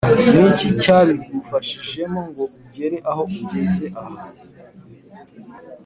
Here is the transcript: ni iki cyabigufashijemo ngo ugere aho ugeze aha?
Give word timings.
ni 0.33 0.41
iki 0.51 0.67
cyabigufashijemo 0.81 2.19
ngo 2.29 2.43
ugere 2.57 2.97
aho 3.09 3.21
ugeze 3.41 3.85
aha? 4.01 4.15